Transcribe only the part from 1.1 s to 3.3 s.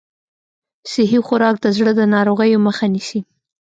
خوراک د زړه د ناروغیو مخه نیسي.